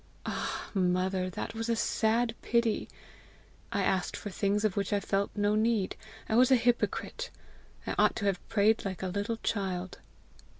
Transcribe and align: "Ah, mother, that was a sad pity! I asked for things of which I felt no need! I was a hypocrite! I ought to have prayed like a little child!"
"Ah, 0.25 0.71
mother, 0.73 1.29
that 1.29 1.53
was 1.53 1.69
a 1.69 1.75
sad 1.75 2.33
pity! 2.41 2.89
I 3.71 3.83
asked 3.83 4.17
for 4.17 4.31
things 4.31 4.65
of 4.65 4.75
which 4.75 4.91
I 4.91 4.99
felt 4.99 5.29
no 5.35 5.53
need! 5.53 5.95
I 6.27 6.35
was 6.35 6.49
a 6.49 6.55
hypocrite! 6.55 7.29
I 7.85 7.93
ought 7.99 8.15
to 8.15 8.25
have 8.25 8.49
prayed 8.49 8.83
like 8.83 9.03
a 9.03 9.07
little 9.09 9.37
child!" 9.43 9.99